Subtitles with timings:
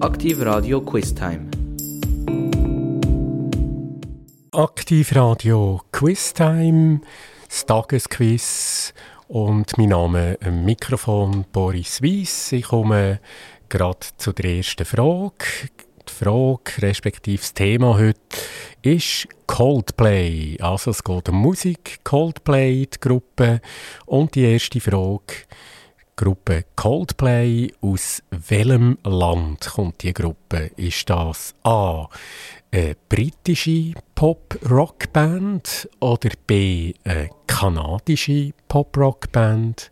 [0.00, 1.50] Aktiv Radio Quiz Time.
[4.50, 7.02] Aktiv Radio Quiz Time,
[7.46, 8.94] das Tagesquiz
[9.28, 12.50] und mein Name am Mikrofon Boris Weiss.
[12.52, 13.20] Ich komme
[13.68, 15.44] gerade zu der ersten Frage.
[16.08, 18.20] Die Frage, respektive das Thema heute,
[18.80, 20.56] ist Coldplay.
[20.60, 23.60] Also es geht um Musik, Coldplay, die Gruppe.
[24.06, 25.44] Und die erste Frage,
[26.16, 30.70] Gruppe Coldplay, aus welchem Land kommt die Gruppe?
[30.76, 32.08] Ist das A
[32.72, 39.90] eine britische Pop-Rock-Band oder B eine kanadische Pop-Rock-Band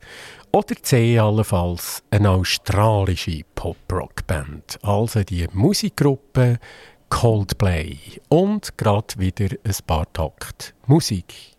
[0.53, 4.79] oder C allenfalls eine australische Pop-Rock-Band.
[4.83, 6.59] Also die Musikgruppe
[7.09, 7.97] Coldplay
[8.29, 11.58] und gerade wieder ein paar Takt Musik.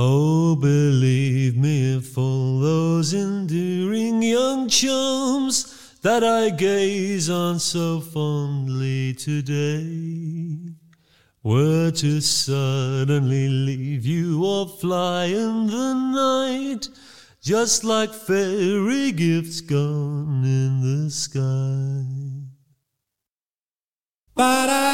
[0.00, 10.76] Oh, believe me, for those enduring young chums that I gaze on so fondly today
[11.42, 16.88] were to suddenly leave you or fly in the night,
[17.42, 22.04] just like fairy gifts gone in the sky.
[24.36, 24.87] Ba-da-da-da,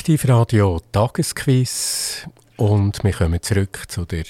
[0.00, 2.26] Aktivradio Tagesquiz
[2.56, 4.24] und wir kommen zurück zu der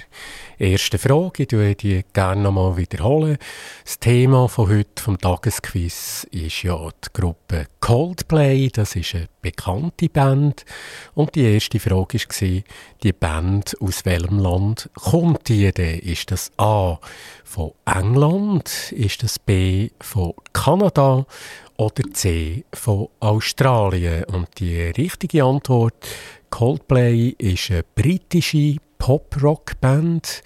[0.59, 1.45] ersten Frage.
[1.45, 3.39] Ich würde die gerne nochmal wiederholen.
[3.85, 8.69] Das Thema von heute vom Tagesquiz ist ja die Gruppe Coldplay.
[8.73, 10.65] Das ist eine bekannte Band.
[11.15, 12.63] Und die erste Frage war,
[13.05, 16.01] die Band aus welchem Land kommt die denn?
[16.01, 16.99] Ist das A
[17.45, 18.91] von England?
[18.91, 21.27] Ist das B von Kanada?
[21.81, 24.25] Oder C von Australien?
[24.25, 26.07] Und die richtige Antwort,
[26.51, 30.43] Coldplay ist eine britische Pop-Rock-Band.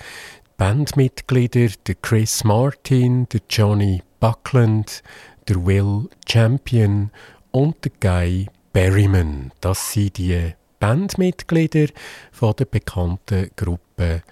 [0.57, 5.03] Bandmitglieder der Chris Martin, der Johnny Buckland,
[5.49, 7.11] der Will Champion
[7.51, 9.51] und der Guy Berryman.
[9.61, 11.89] Das sind die Bandmitglieder
[12.31, 14.23] von der bekannten Gruppe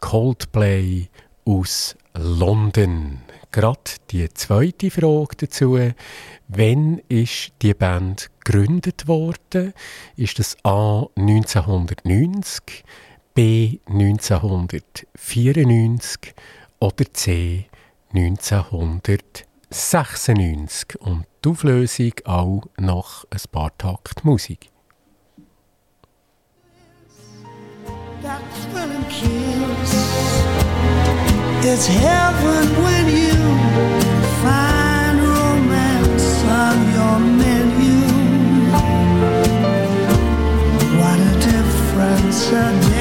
[0.00, 1.08] Coldplay
[1.46, 3.20] aus London.
[3.52, 3.78] Gerade
[4.10, 5.78] die zweite Frage dazu.
[6.48, 9.72] Wann ist die Band gegründet worden?
[10.16, 12.84] Ist das A 1990,
[13.34, 16.34] B 1994
[16.78, 17.66] oder C
[18.12, 21.00] 1996?
[21.00, 24.70] Und die Auflösung auch nach ein paar Takt Musik.
[31.62, 33.36] It's heaven when you
[34.42, 38.00] find romance on your menu.
[40.98, 42.99] What a difference a day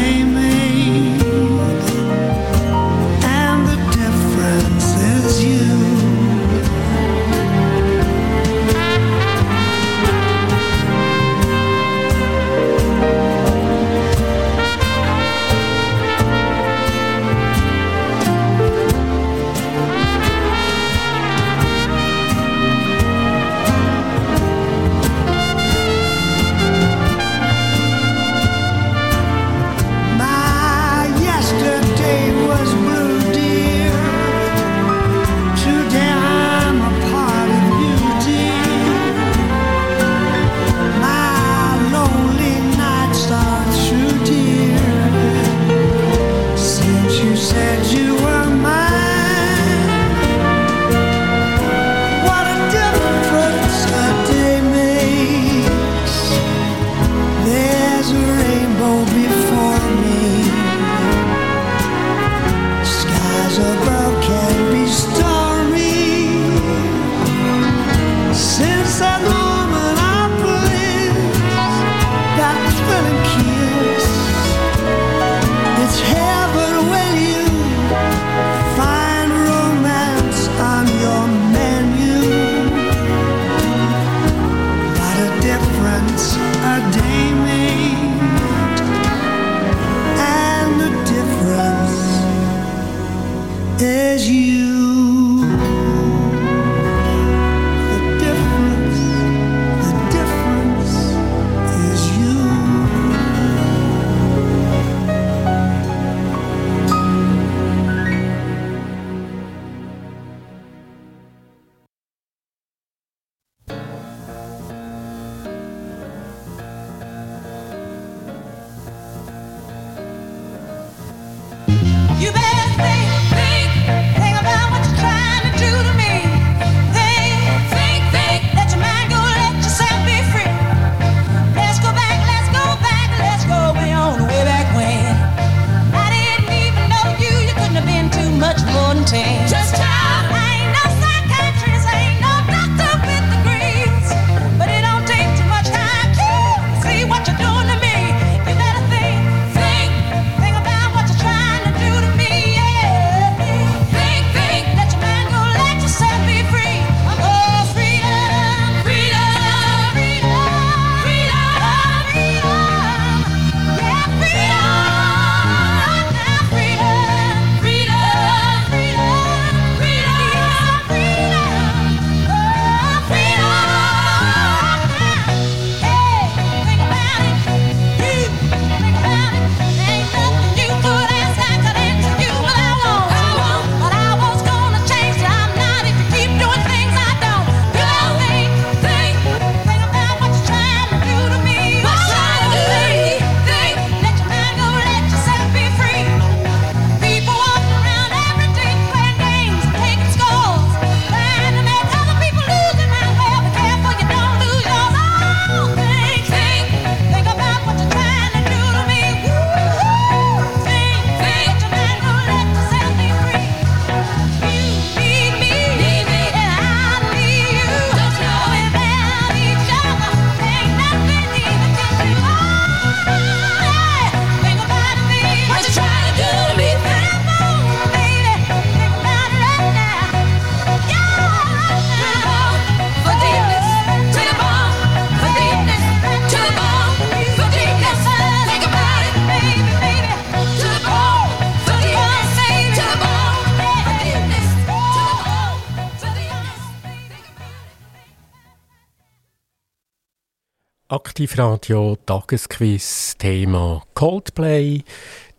[251.20, 254.82] Aktivradio Tagesquiz Thema Coldplay,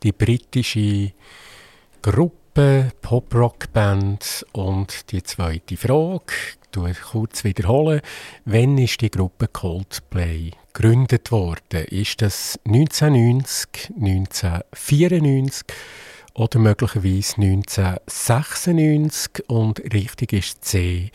[0.03, 1.13] die britische
[2.03, 6.35] Gruppe, Pop-Rock-Band und die zweite Frage,
[6.87, 8.03] ich kurz wiederholen.
[8.45, 11.87] Wann ist die Gruppe Coldplay gegründet worden?
[11.87, 15.65] Ist das 1990, 1994
[16.35, 19.49] oder möglicherweise 1996?
[19.49, 21.11] Und richtig ist C.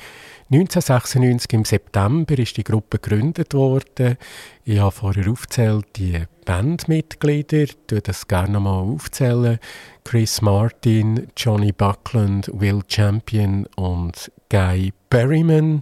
[0.52, 4.16] 1996 im September ist die Gruppe gegründet worden.
[4.64, 9.58] Ich habe vorher aufgezählt die Bandmitglieder, ich das gerne nochmal aufzählen.
[10.04, 15.82] Chris Martin, Johnny Buckland, Will Champion und Guy Berryman.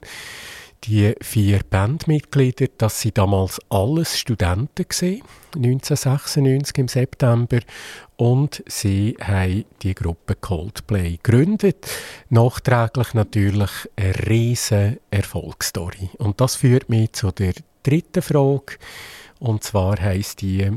[0.86, 5.22] Die vier Bandmitglieder, das sind damals alles Studenten gewesen,
[5.56, 7.60] 1996 im September
[8.18, 11.88] und sie haben die Gruppe Coldplay gegründet.
[12.28, 16.10] Nachträglich natürlich eine riesige Erfolgsstory.
[16.18, 18.76] Und das führt mich zu der dritten Frage
[19.40, 20.70] und zwar heißt die,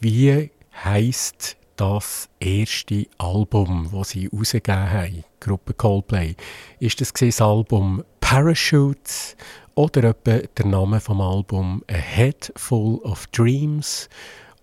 [0.00, 0.50] wie
[0.84, 6.34] heißt das erste Album, das sie herausgegeben haben, Gruppe Coldplay?
[6.78, 9.34] Ist das das Album Parachutes
[9.76, 14.10] oder etwa der Name vom Album A Head Full of Dreams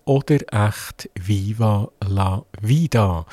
[0.06, 0.38] oder
[0.70, 3.26] echt Viva la Vida?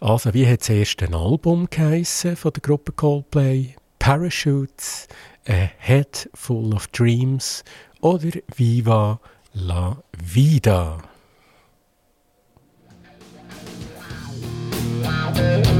[0.00, 3.76] Also wie hat das erste Album von der Gruppe Coldplay?
[4.00, 5.06] Parachutes,
[5.46, 7.62] A Head Full of Dreams
[8.00, 9.20] oder Viva
[9.52, 11.09] la Vida?
[15.10, 15.79] Bye.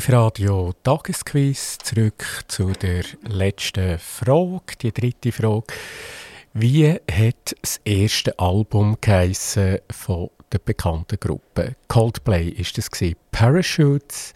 [0.00, 1.76] Aktivradio Tagesquiz.
[1.76, 5.66] Zurück zu der letzten Frage, die dritte Frage.
[6.54, 8.96] Wie hat das erste Album
[9.90, 11.76] von der bekannten Gruppe?
[11.88, 12.88] Coldplay, ist das?
[13.30, 14.32] Parachutes?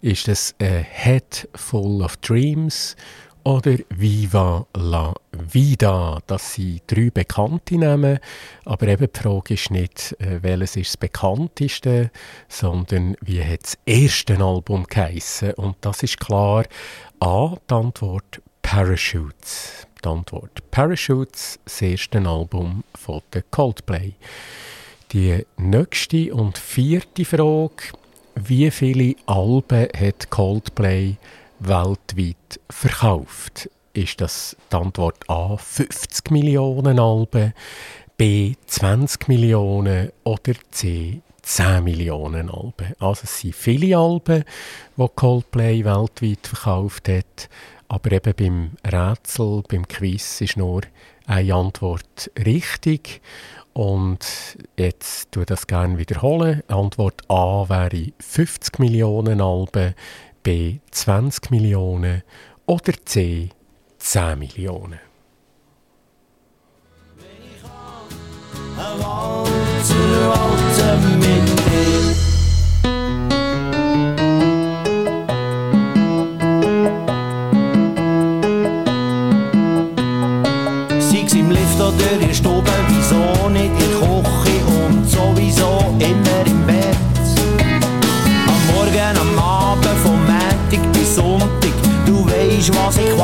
[0.00, 2.94] Ist das A Head Full of Dreams?
[3.44, 6.20] Oder Viva la Vida.
[6.26, 8.18] Das sind drei bekannte Namen,
[8.64, 12.10] aber eben die Frage ist nicht, äh, welches ist das bekannteste,
[12.48, 15.54] sondern wie hat das erste Album geheissen.
[15.54, 16.64] Und das ist klar
[17.20, 19.86] A, die Antwort Parachutes.
[20.04, 24.14] Die Antwort Parachutes, das erste Album von der Coldplay.
[25.12, 27.92] Die nächste und vierte Frage,
[28.36, 31.16] wie viele Alben hat Coldplay
[31.60, 33.70] weltweit verkauft?
[33.92, 37.54] Ist das die Antwort A 50 Millionen Alben,
[38.16, 42.94] B 20 Millionen oder C 10 Millionen Alben.
[42.98, 44.44] Also es sind viele Alben,
[44.96, 47.48] die Coldplay weltweit verkauft hat,
[47.88, 50.82] aber eben beim Rätsel, beim Quiz ist nur
[51.26, 53.20] eine Antwort richtig.
[53.72, 56.62] Und jetzt tue ich das gerne wiederholen.
[56.68, 59.94] Antwort A wäre 50 Millionen Alben,
[60.42, 62.22] B 20 Millionen
[62.66, 63.50] oder C
[63.98, 65.00] 10 Millionen.
[68.78, 70.98] Ein Walzer, Walzer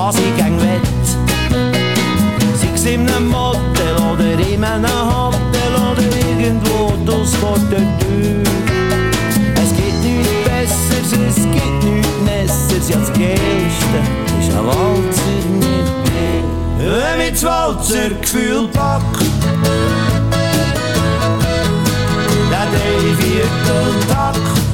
[0.07, 0.83] was ich quasi gern wett.
[2.61, 8.43] Sei's in einem Motel oder in einem Hotel oder irgendwo draus vor der Tür.
[9.55, 13.99] Es gibt nichts Besseres, es gibt nichts Nesseres, ja das Geilste
[14.39, 16.43] ist ein Walzer mit dir.
[16.79, 19.25] Wenn mich das Walzergefühl packt,
[22.51, 24.66] der Dreivierteltakt, der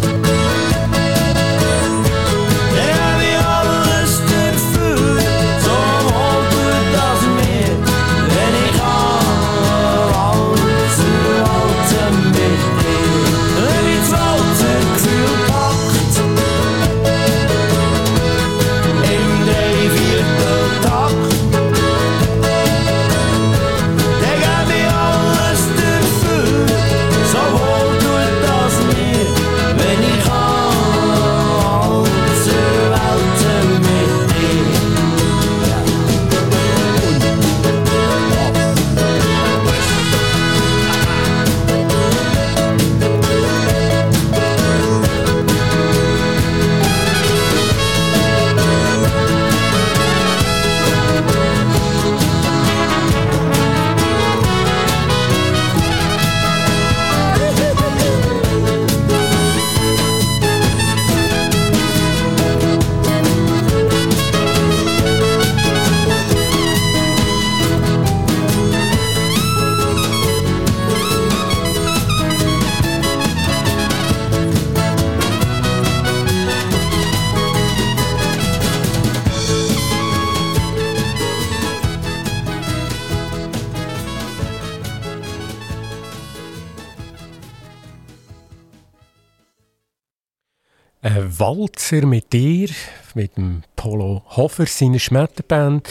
[91.92, 92.70] Walzer mit dir,
[93.14, 95.90] mit dem Polo Hofer, seiner Schmetterband.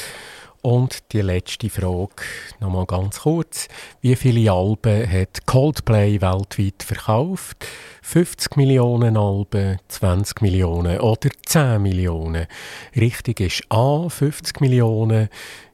[0.64, 2.24] Und die letzte Frage,
[2.60, 3.68] nochmal ganz kurz.
[4.02, 7.68] Wie viele Alben hat Coldplay weltweit verkauft?
[8.02, 12.48] 50 Millionen Alben, 20 Millionen oder 10 Millionen?
[12.96, 15.30] Richtig ist A, 50 Millionen.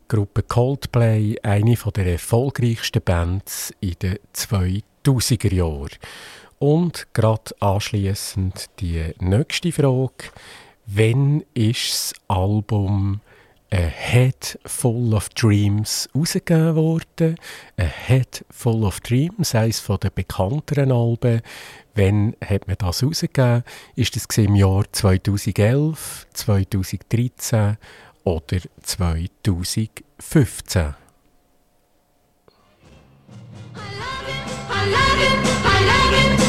[0.10, 5.90] Gruppe Coldplay, eine der erfolgreichsten Bands in den 2000er Jahren.
[6.60, 10.32] Und gerade anschließend die nächste Frage.
[10.88, 13.22] Wann ist das Album
[13.70, 17.36] A Head Full of Dreams rausgegeben worden?
[17.78, 21.43] A Head Full of Dreams, eines der bekannteren Alben.
[21.93, 23.63] Wann hat man das rausgegeben?
[23.96, 27.78] Ist das im Jahr 2011, 2013
[28.24, 30.96] oder 2015?
[33.76, 35.57] I love him, I love him,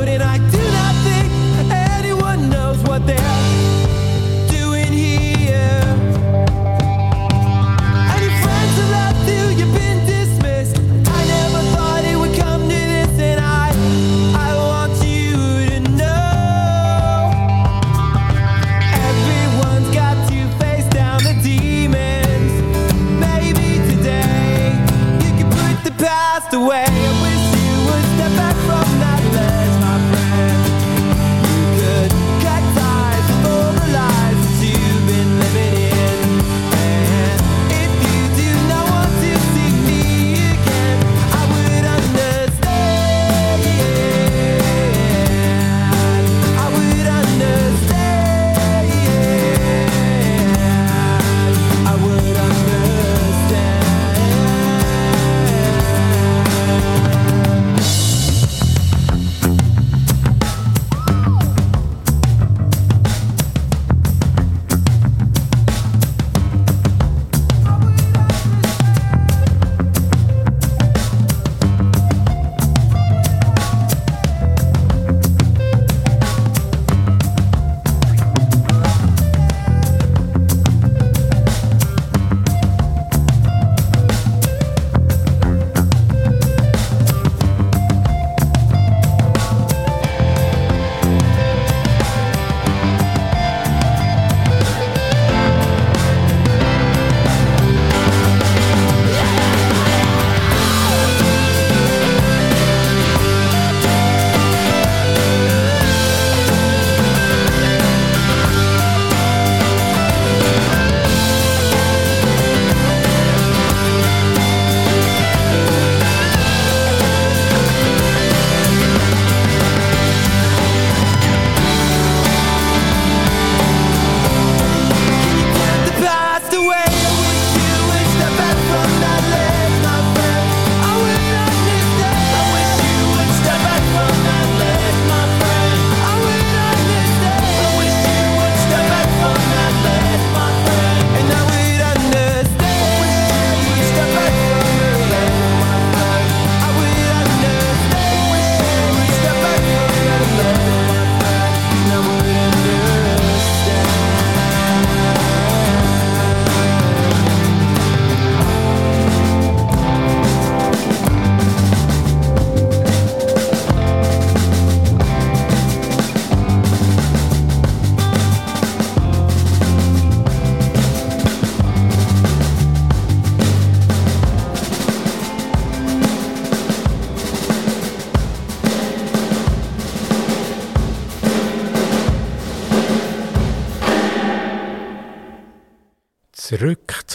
[0.00, 0.59] What did I did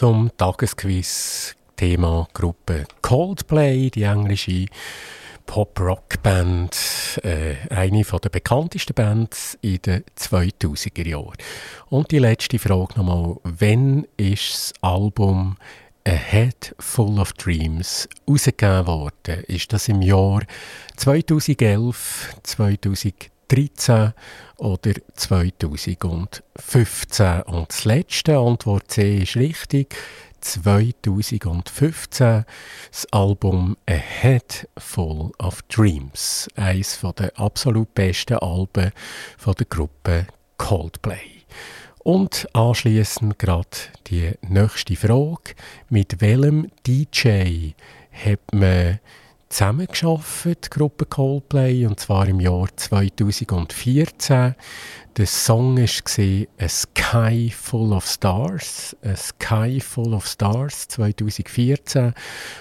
[0.05, 1.55] zum Tagesquiz.
[1.75, 4.67] Thema Gruppe Coldplay, die englische
[5.47, 11.33] Pop-Rock-Band, äh, eine der bekanntesten Bands in den 2000er Jahren.
[11.89, 15.57] Und die letzte Frage nochmal, wann ist das Album
[16.07, 19.43] A Head Full of Dreams rausgegeben worden?
[19.47, 20.43] Ist das im Jahr
[20.97, 24.13] 2011, 2012, 2013
[24.57, 27.41] oder 2015.
[27.43, 29.95] Und das letzte Antwort C ist richtig.
[30.41, 32.45] 2015
[32.91, 38.91] das Album A Head Full of Dreams, eines der absolut besten Alben
[39.37, 40.27] von der Gruppe
[40.57, 41.41] Coldplay.
[41.99, 43.69] Und anschließend gerade
[44.07, 45.55] die nächste Frage:
[45.89, 47.71] Mit welchem DJ
[48.11, 48.99] hat man
[49.55, 54.53] zusammengearbeitet, die Gruppe Coldplay, und zwar im Jahr 2014.
[55.15, 62.13] Der Song war «A Sky Full of Stars», «A Sky Full of Stars» 2014.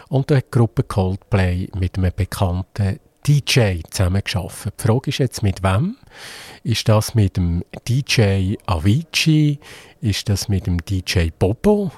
[0.08, 4.74] Und da hat die Gruppe Coldplay mit einem bekannten DJ zusammengearbeitet.
[4.78, 5.96] Die Frage ist jetzt, mit wem?
[6.62, 9.58] Ist das mit dem DJ Avicii?
[10.00, 11.90] Ist das mit dem DJ Bobo?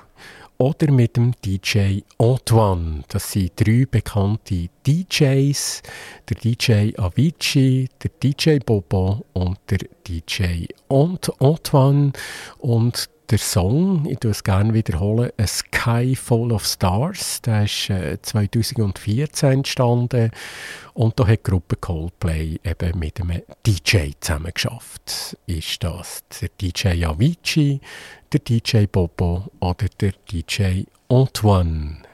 [0.58, 3.02] Oder mit dem DJ Antoine.
[3.08, 5.82] Das sind drei bekannte DJs.
[6.28, 12.12] Der DJ Avicii, der DJ Bobo und der DJ Antoine.
[12.58, 17.90] Und der Song, ich tue es gerne wiederholen, A Sky Full of Stars, der ist
[17.90, 20.30] äh, 2014 entstanden
[20.94, 25.36] und da hat die Gruppe Coldplay eben mit einem DJ zusammen geschafft.
[25.46, 27.80] Ist das der DJ Avicii,
[28.32, 32.05] der DJ Bobo oder der DJ Antoine?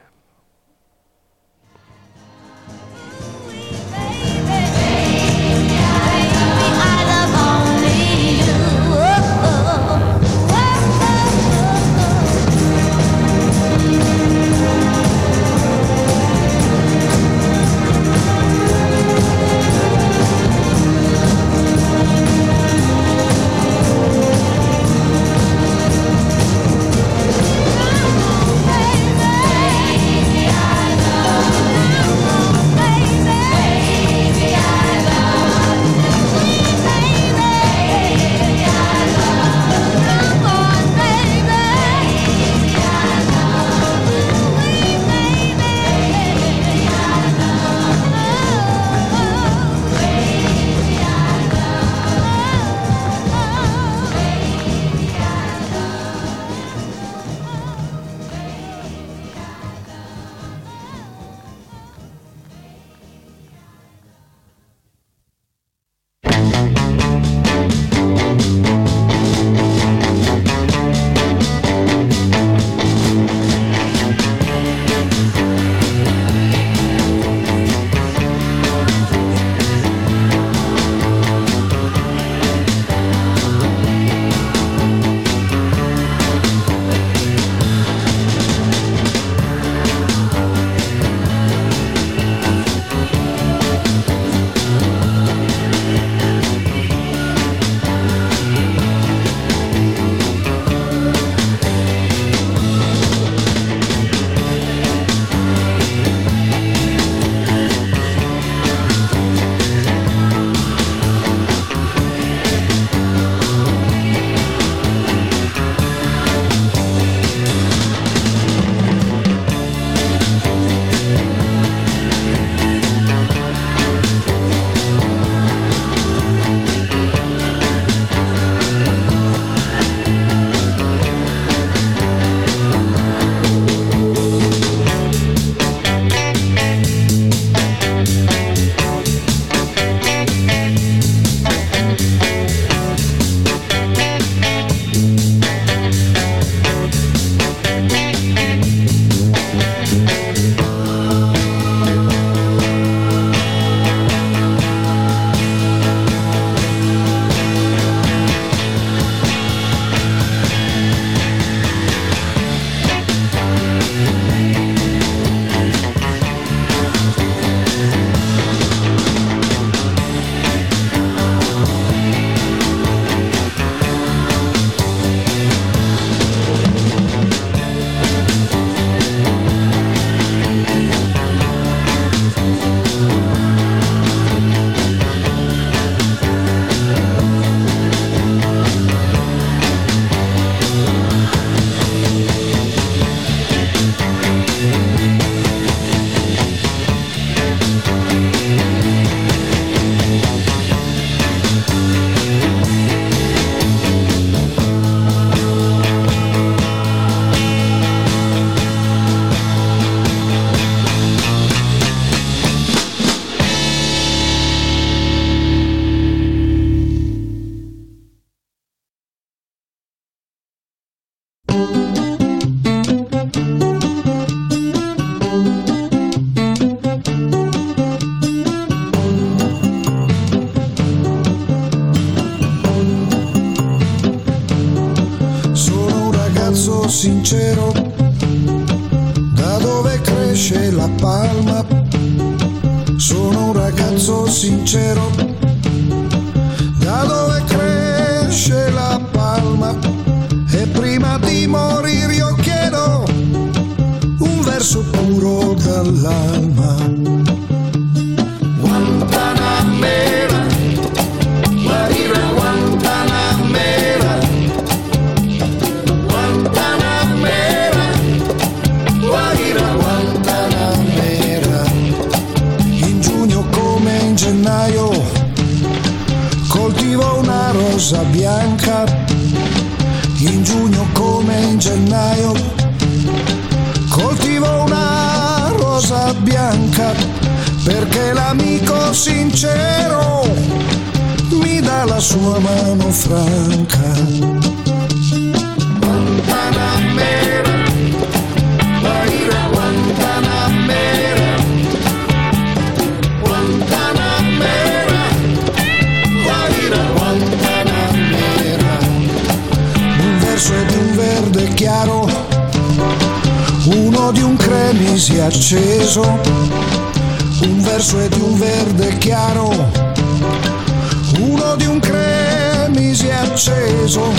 [323.63, 324.11] Acceso,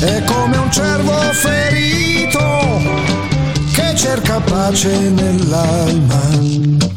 [0.00, 2.82] è come un cervo ferito
[3.72, 6.93] che cerca pace nell'alma.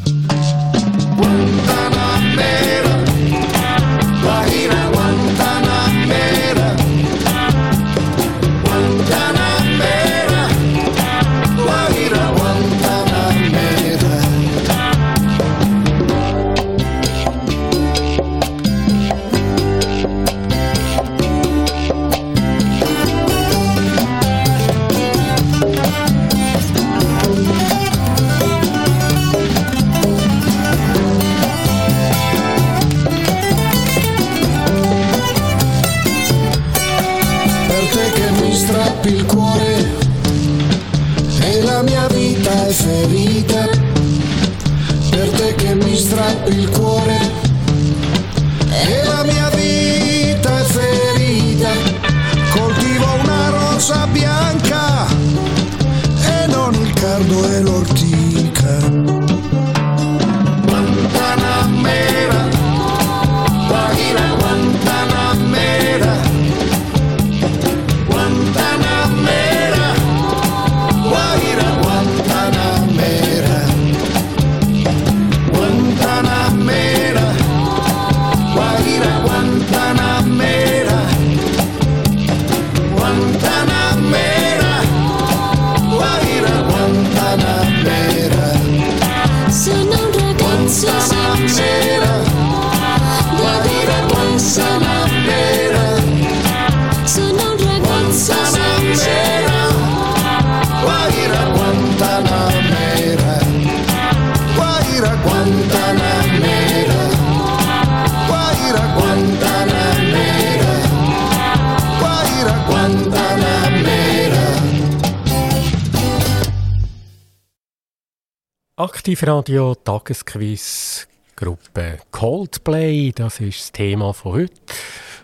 [118.88, 124.54] Aktivradio Tagesquiz Gruppe Coldplay, das ist das Thema von heute.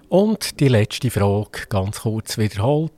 [0.10, 2.92] Und die letzte Frage, ganz kurz wiederholt.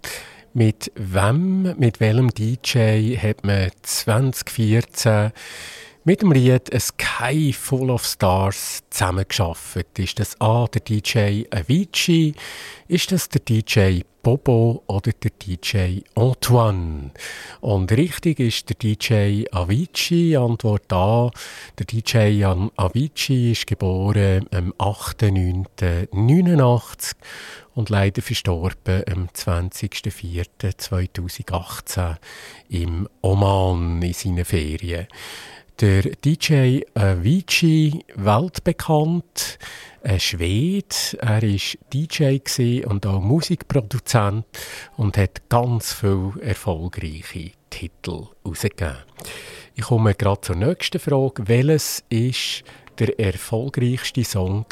[0.55, 5.32] Mit wem, mit welchem DJ hat man 2014
[6.07, 9.97] mit dem Lied «A Sky Full of Stars» zusammengearbeitet?
[9.97, 12.35] Ist das A, der DJ Avicii,
[12.87, 17.09] ist das der DJ Bobo oder der DJ Antoine?
[17.59, 20.37] Und richtig ist der DJ Avicii.
[20.37, 21.31] Antwort A.
[21.79, 27.13] Der DJ Avicii ist geboren am 8.9.89
[27.73, 32.17] und leider verstorben am 20.04.2018
[32.69, 35.07] im Oman in seinen Ferien.
[35.82, 39.59] Der DJ Avicii, weltbekannt,
[40.03, 40.88] ein Schwede.
[41.19, 41.59] Er war
[41.93, 44.45] DJ und auch Musikproduzent
[44.95, 48.99] und hat ganz viele erfolgreiche Titel herausgegeben.
[49.73, 51.45] Ich komme gerade zur nächsten Frage.
[51.45, 52.63] Welches ist
[52.97, 54.65] der erfolgreichste Song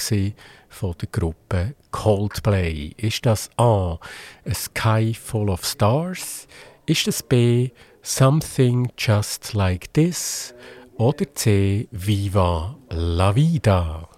[0.70, 2.94] von der Gruppe Coldplay?
[2.96, 4.00] Ist das A.
[4.46, 6.48] A Sky Full of Stars?
[6.86, 7.72] Ist das B.
[8.02, 10.54] Something Just Like This?
[10.98, 11.88] Oder C.
[11.92, 14.13] Viva la Vida?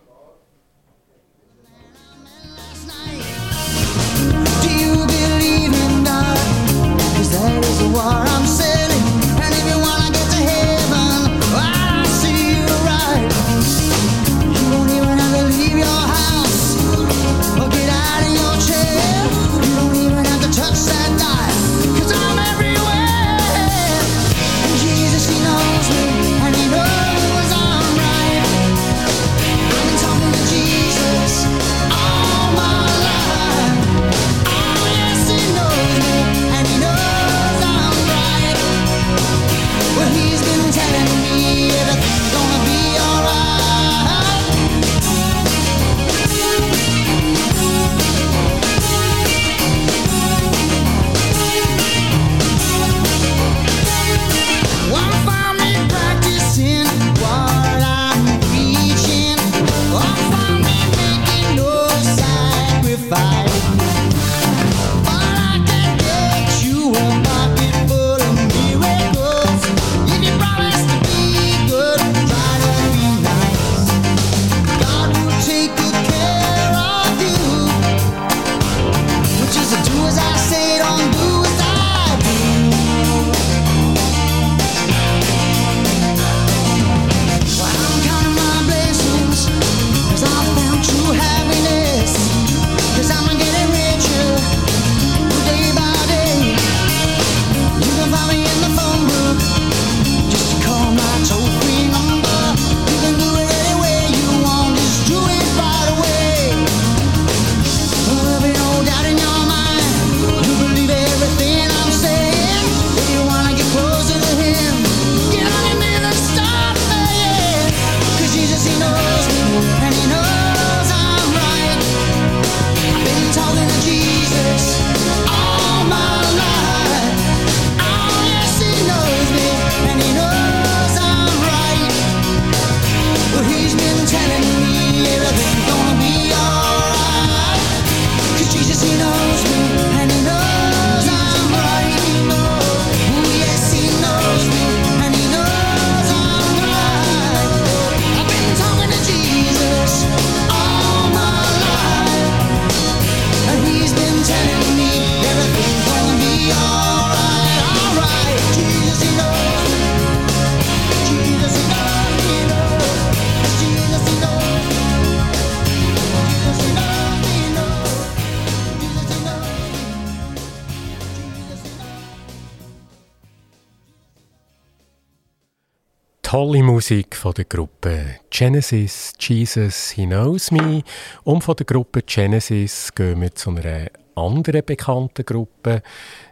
[177.26, 180.84] Von der Gruppe Genesis, Jesus, He Knows Me.
[181.24, 185.82] Und von der Gruppe Genesis gehen wir zu einer anderen bekannten Gruppe,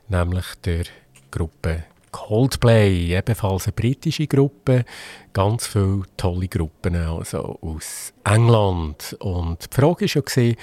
[0.08, 0.84] nämlich der
[1.32, 4.86] Gruppe Coldplay, ebenfalls eine britische Gruppe.
[5.34, 9.18] Ganz viele tolle Gruppen also aus England.
[9.20, 10.54] Und die Frage war ja,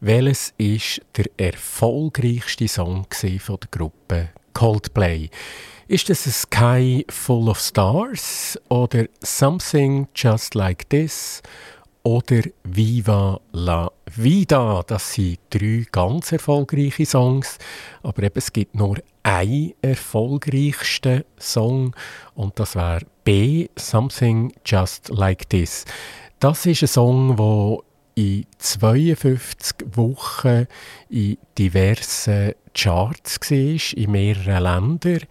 [0.00, 3.06] welches ist der erfolgreichste Song
[3.38, 5.30] von der Gruppe Coldplay?
[5.88, 11.42] Ist es a Sky Full of Stars oder Something Just Like This
[12.02, 14.82] oder Viva la Vida?
[14.84, 17.58] Das sind drei ganz erfolgreiche Songs,
[18.02, 21.94] aber eben, es gibt nur einen erfolgreichsten Song
[22.34, 25.84] und das wäre B, Something Just Like This.
[26.40, 27.78] Das ist ein Song, der
[28.16, 30.66] in 52 Wochen
[31.10, 35.28] in diversen Charts war, in mehreren Ländern.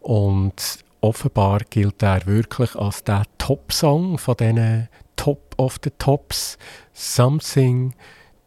[0.00, 6.58] Und offenbar gilt er wirklich als der Top-Song von diesen Top of the Tops.
[6.92, 7.94] Something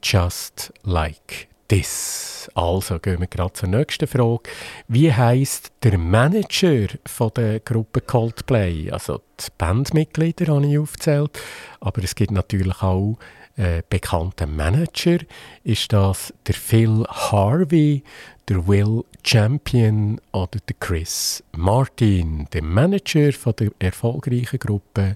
[0.03, 2.49] just like this.
[2.53, 4.43] Also gehen wir gerade zur nächsten Frage.
[4.87, 8.91] Wie heißt der Manager von der Gruppe Coldplay?
[8.91, 11.39] Also die Bandmitglieder habe ich aufgezählt,
[11.79, 13.17] aber es gibt natürlich auch
[13.55, 15.19] äh, bekannten Manager.
[15.63, 18.03] Ist das der Phil Harvey,
[18.51, 22.49] der Will Champion oder der Chris Martin?
[22.51, 25.15] Der Manager von der erfolgreichen Gruppe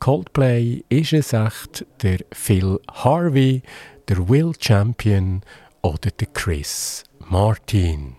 [0.00, 3.62] Coldplay ist es echt der Phil Harvey,
[4.06, 5.40] der Will Champion
[5.80, 8.16] oder der Chris Martin?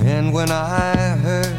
[0.00, 1.51] And when I hurt,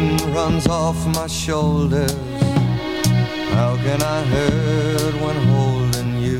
[0.00, 2.12] hurting runs off my shoulders.
[3.52, 6.38] How can I hurt when holding you?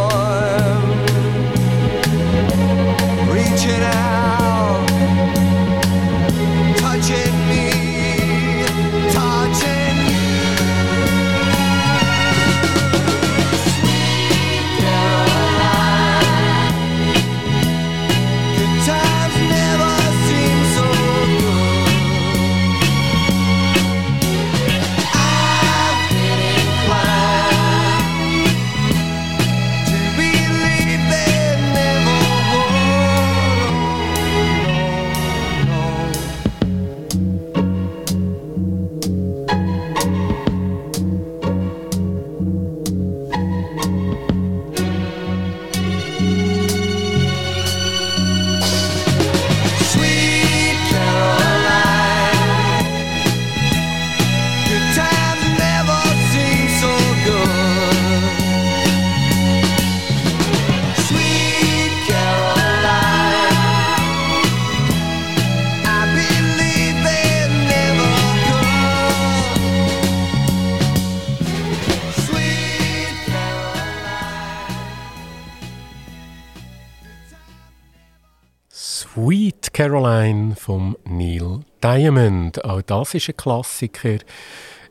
[82.10, 82.64] Diamond.
[82.64, 84.18] Auch das ist ein Klassiker.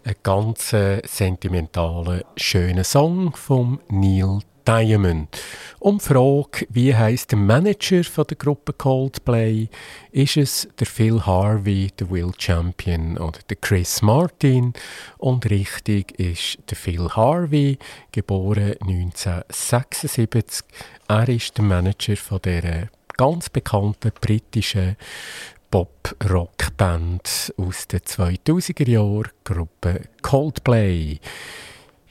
[0.05, 5.27] Ein ganz äh, sentimentaler, schöner Song vom Neil Diamond.
[5.79, 9.67] Um die Frage, wie heißt der Manager von der Gruppe Coldplay?
[10.13, 14.71] Ist es der Phil Harvey, der Will Champion oder der Chris Martin?
[15.17, 17.77] Und richtig ist der Phil Harvey,
[18.13, 20.65] geboren 1976.
[21.09, 24.95] Er ist der Manager von der ganz bekannten britischen
[25.71, 31.19] Pop-Rock-Band aus den 2000er Jahren, Gruppe Coldplay.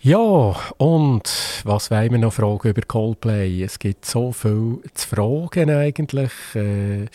[0.00, 1.24] Ja, und
[1.64, 3.64] was wollen wir noch fragen über Coldplay?
[3.64, 6.30] Es gibt so viel zu fragen eigentlich.
[6.54, 7.06] Äh,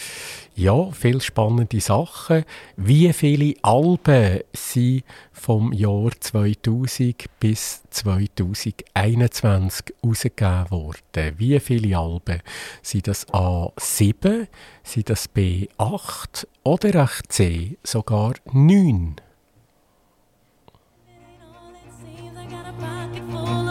[0.55, 2.43] ja, viele spannende Sachen.
[2.75, 11.35] Wie viele Alben sind vom Jahr 2000 bis 2021 ausgegeben worden?
[11.37, 12.41] Wie viele Alben?
[12.81, 14.47] Sind das A7,
[14.83, 19.15] sind das B8 oder echt C sogar 9?
[22.79, 23.62] Dreams,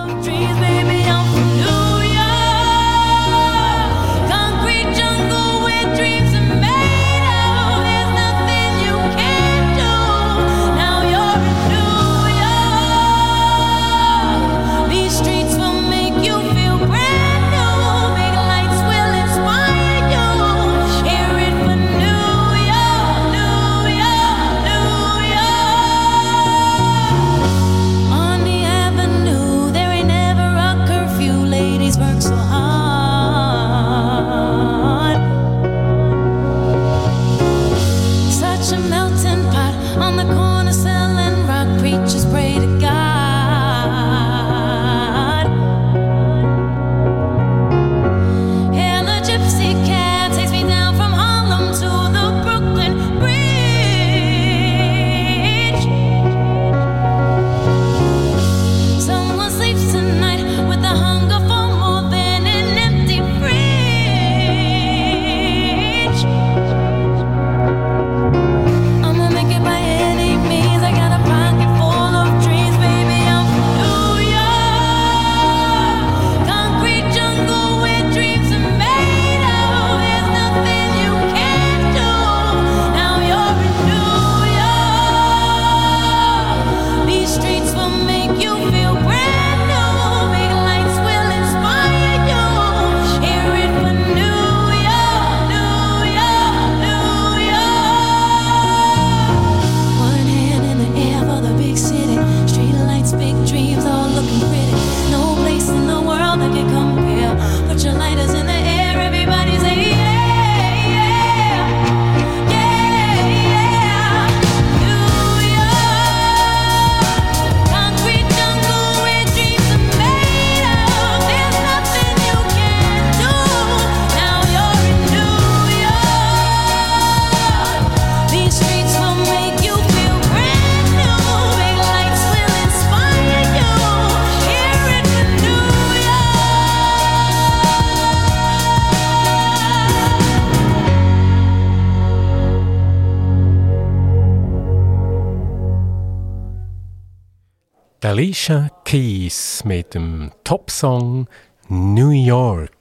[150.82, 151.28] Top-Song
[151.68, 152.72] New York.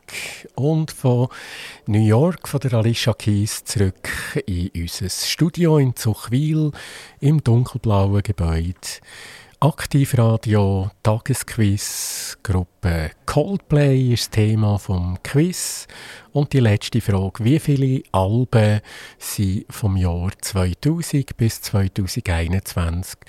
[0.56, 1.28] Und von
[1.86, 4.10] New York, von der Alicia Keys, zurück
[4.48, 6.72] in unser Studio in Zuchwil
[7.20, 8.74] im dunkelblauen Gebäude.
[9.60, 15.86] Aktivradio, Tagesquiz, Gruppe Coldplay ist das Thema vom Quiz.
[16.32, 18.82] Und die letzte Frage, wie viele Alben
[19.20, 23.20] sind vom Jahr 2000 bis 2021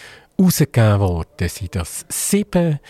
[0.41, 1.49] rausgegeben worden?
[1.49, 2.81] Sind das sieben,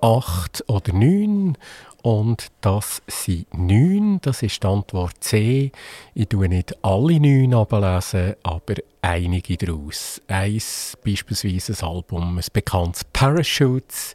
[0.00, 1.56] acht oder neun?
[2.02, 5.72] Und das sind neun, das ist die Antwort C.
[6.14, 10.22] Ich tue nicht alle neun ablesen, aber einige daraus.
[10.28, 14.14] Eins, beispielsweise ein Album, ein bekanntes Parachutes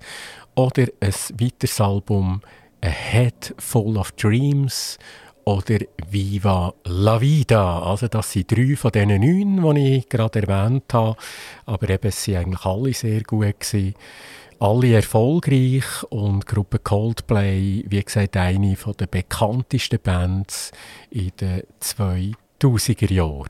[0.55, 2.41] oder ein weiteres Album,
[2.81, 4.97] A Head Full of Dreams
[5.43, 5.79] oder
[6.09, 7.81] Viva la Vida.
[7.81, 11.17] Also das sind drei von diesen neun, die ich gerade erwähnt habe.
[11.65, 13.59] Aber eben, es waren eigentlich alle sehr gut.
[13.59, 13.95] Gewesen.
[14.61, 20.71] Alle erfolgreich und Gruppe Coldplay, wie gesagt, eine der bekanntesten Bands
[21.09, 23.49] in den 2000er Jahren.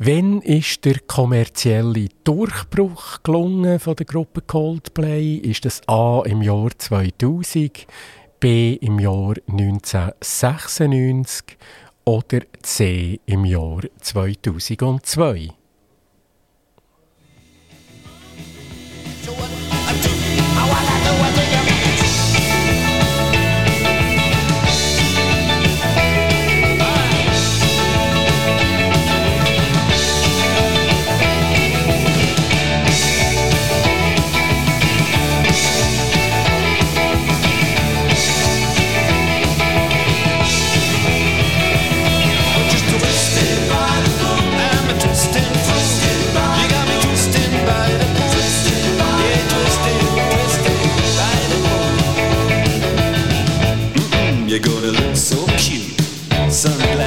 [0.00, 5.36] Wann ist der kommerzielle Durchbruch gelungen von der Gruppe Coldplay?
[5.36, 7.86] Ist das A im Jahr 2000,
[8.40, 11.56] B im Jahr 1996
[12.04, 15.50] oder C im Jahr 2002?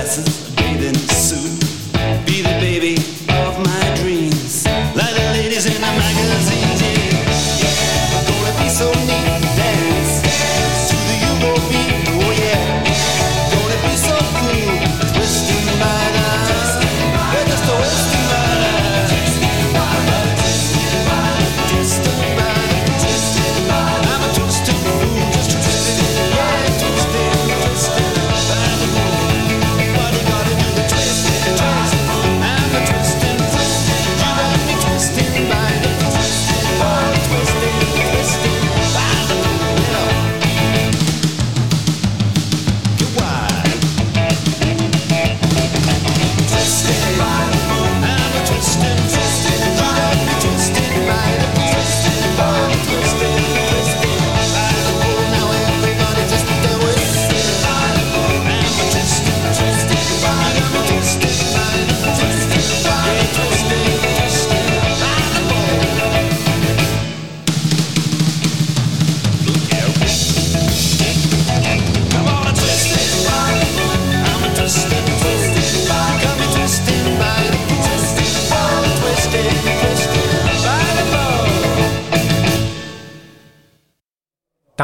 [0.10, 2.26] Sunglasses, bathing suit.
[2.26, 3.19] Be the baby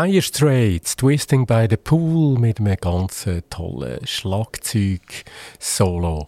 [0.05, 6.27] Dire Straits, Twisting by the Pool mit einem ganz tollen Schlagzeug-Solo.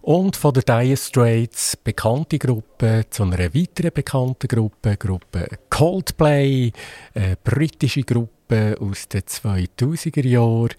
[0.00, 6.72] Und von der Dire Straits bekannte Gruppe zu einer weiteren bekannten Gruppe, Gruppe Coldplay,
[7.14, 10.72] eine britische Gruppe aus den 2000er Jahren.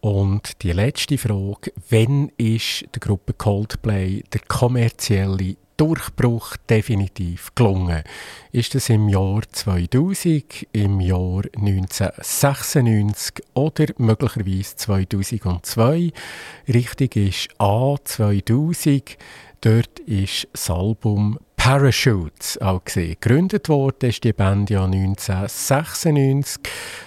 [0.00, 8.02] Und die letzte Frage, wann ist der Gruppe Coldplay der kommerzielle Durchbruch definitiv gelungen.
[8.50, 16.12] Ist es im Jahr 2000, im Jahr 1996 oder möglicherweise 2002?
[16.68, 19.16] Richtig ist A 2000.
[19.60, 23.16] Dort ist das Album Parachutes auch gesehen.
[23.20, 26.60] Gegründet wurde ist die Band ja 1996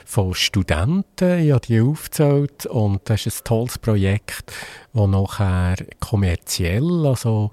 [0.05, 4.53] von Studenten, ich habe die aufgezählt und das ist ein tolles Projekt,
[4.93, 7.51] das nachher kommerziell, also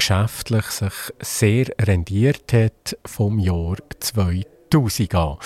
[0.00, 5.36] geschäftlich sich sehr rendiert hat vom Jahr 2000 an.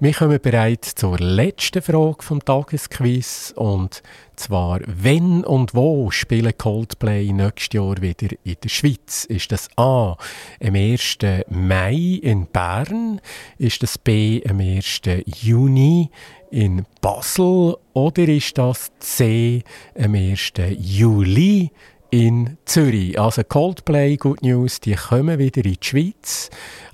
[0.00, 4.02] Wir kommen bereits zur letzten Frage vom Tagesquiz und
[4.36, 9.24] zwar wenn und wo spielen Coldplay nächstes Jahr wieder in der Schweiz?
[9.24, 10.18] Ist das A
[10.62, 11.16] am 1.
[11.48, 13.18] Mai in Bern?
[13.56, 15.00] Ist das B am 1.
[15.24, 16.10] Juni
[16.50, 17.78] in Basel?
[17.94, 19.62] Oder ist das C
[19.98, 20.52] am 1.
[20.78, 21.70] Juli
[22.12, 23.18] in Zürich.
[23.18, 26.50] Also Coldplay, Good News, die kommen wieder in die Schweiz.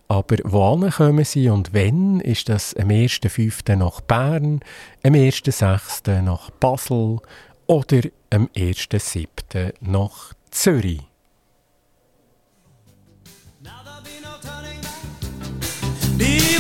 [0.07, 2.21] Aber wohin kommen sie und wenn?
[2.21, 3.77] Ist das am 1.5.
[3.77, 4.61] nach Bern,
[5.03, 6.23] am 1.6.
[6.23, 7.19] nach Basel
[7.67, 8.01] oder
[8.31, 9.75] am 1.7.
[9.81, 11.03] nach Zürich?
[16.17, 16.58] Beware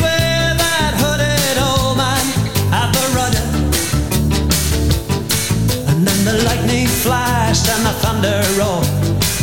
[7.09, 8.87] flashed and the thunder roared.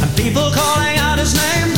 [0.01, 1.72] And people calling out his name.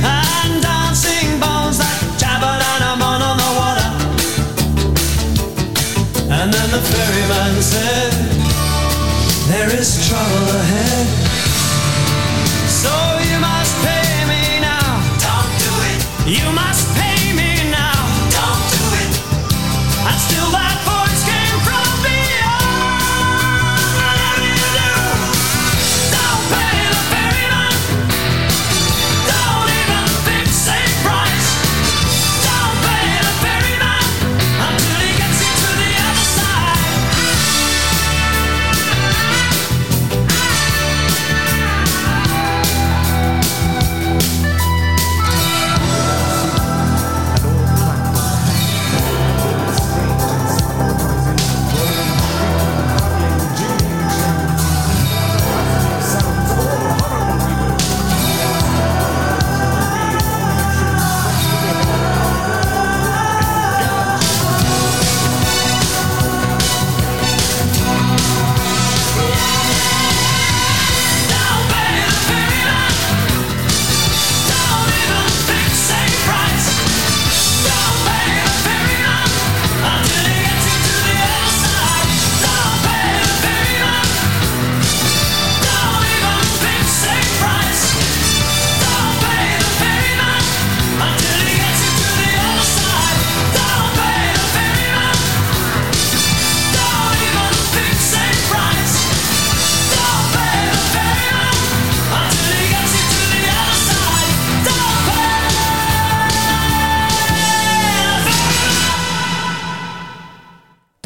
[0.00, 3.88] And dancing bones that jabbered a man on the water.
[6.38, 8.12] And then the ferryman said,
[9.52, 11.06] There is trouble ahead.
[12.82, 13.15] So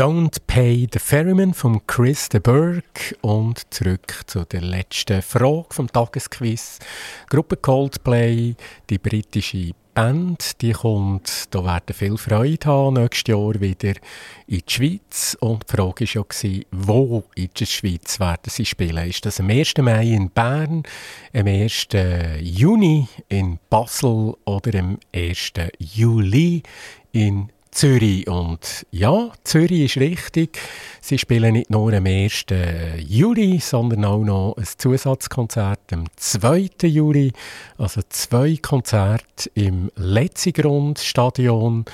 [0.00, 5.92] Don't Pay the Ferryman von Chris de Burgh und zurück zu der letzten Frage vom
[5.92, 6.78] Tagesquiz.
[7.28, 8.54] Gruppe Coldplay,
[8.88, 13.92] die britische Band, die kommt, da werden viel Freude haben, nächstes Jahr wieder
[14.46, 15.36] in die Schweiz.
[15.38, 19.06] Und die Frage war ja, wo in der Schweiz werden sie spielen?
[19.06, 19.74] Ist das am 1.
[19.82, 20.82] Mai in Bern,
[21.34, 21.88] am 1.
[22.40, 25.52] Juni in Basel oder am 1.
[25.78, 26.62] Juli
[27.12, 28.26] in Zürich.
[28.28, 30.58] Und ja, Zürich ist richtig.
[31.00, 32.46] Sie spielen nicht nur am 1.
[32.98, 36.70] Juli, sondern auch noch ein Zusatzkonzert am 2.
[36.82, 37.32] Juli.
[37.78, 41.84] Also zwei Konzerte im Letzigrund-Stadion.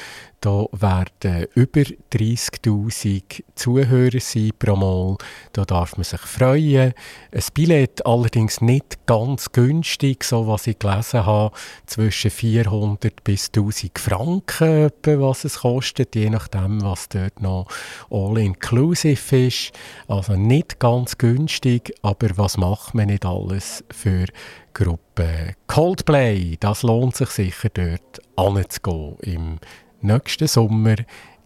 [0.46, 5.16] Da werden über 30.000 Zuhörer sein pro Mal.
[5.52, 6.94] Da darf man sich freuen.
[7.32, 11.52] Ein Billett allerdings nicht ganz günstig, so was ich gelesen habe,
[11.86, 17.66] zwischen 400 bis 1000 Franken, was es kostet, je nachdem, was dort noch
[18.08, 19.72] all-inclusive ist.
[20.06, 24.26] Also nicht ganz günstig, aber was macht man nicht alles für
[24.74, 26.56] Gruppe Coldplay?
[26.60, 29.58] Das lohnt sich sicher dort anzugehen im
[30.00, 30.96] nächsten Sommer.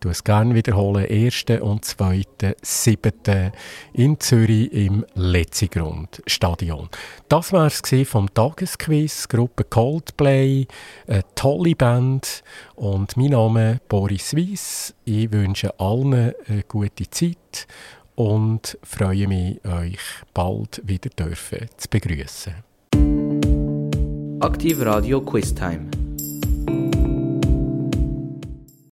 [0.02, 1.06] Ich es gerne wiederholen.
[1.10, 1.44] 1.
[1.60, 2.22] und 2.
[2.62, 3.52] 7.
[3.92, 6.88] in Zürich im Letzigrund Stadion.
[7.28, 9.28] Das war es vom Tagesquiz.
[9.28, 10.66] Gruppe Coldplay,
[11.06, 12.42] eine tolle Band.
[12.76, 14.94] Und mein Name ist Boris Weiss.
[15.04, 17.66] Ich wünsche allen eine gute Zeit
[18.14, 20.00] und freue mich, euch
[20.32, 22.54] bald wieder dürfen zu begrüßen.
[24.40, 25.99] Aktiv Radio Quiz Time.